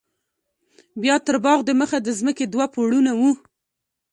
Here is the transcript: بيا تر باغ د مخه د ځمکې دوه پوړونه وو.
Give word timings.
بيا 1.01 1.15
تر 1.25 1.35
باغ 1.45 1.59
د 1.65 1.69
مخه 1.79 1.97
د 2.03 2.09
ځمکې 2.19 2.45
دوه 2.53 2.65
پوړونه 2.73 3.11
وو. 3.19 3.31